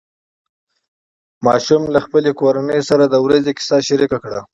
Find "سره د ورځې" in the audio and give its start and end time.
2.89-3.51